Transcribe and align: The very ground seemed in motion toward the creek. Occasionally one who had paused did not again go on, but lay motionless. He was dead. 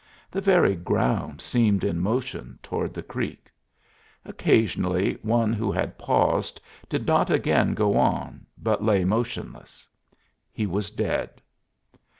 The 0.31 0.41
very 0.41 0.75
ground 0.75 1.41
seemed 1.41 1.83
in 1.83 1.99
motion 1.99 2.57
toward 2.63 2.91
the 2.95 3.03
creek. 3.03 3.51
Occasionally 4.25 5.13
one 5.21 5.53
who 5.53 5.71
had 5.71 5.99
paused 5.99 6.59
did 6.89 7.05
not 7.05 7.29
again 7.29 7.75
go 7.75 7.95
on, 7.97 8.47
but 8.57 8.83
lay 8.83 9.05
motionless. 9.05 9.87
He 10.51 10.65
was 10.65 10.89
dead. 10.89 11.39